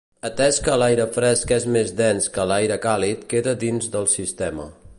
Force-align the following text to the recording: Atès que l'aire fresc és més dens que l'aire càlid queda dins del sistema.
Atès 0.27 0.55
que 0.67 0.77
l'aire 0.83 1.05
fresc 1.17 1.53
és 1.57 1.67
més 1.75 1.93
dens 1.99 2.29
que 2.37 2.47
l'aire 2.53 2.79
càlid 2.87 3.29
queda 3.35 3.55
dins 3.65 3.91
del 3.97 4.09
sistema. 4.15 4.67